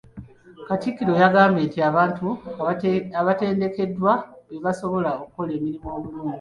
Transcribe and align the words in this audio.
Katikkiro 0.67 1.13
yagambye 1.21 1.63
nti 1.69 1.79
abantu 1.89 2.27
abatendekeddwa 3.19 4.11
be 4.49 4.57
basobola 4.65 5.09
okukola 5.23 5.51
emirimu 5.57 5.87
obulungi. 5.95 6.29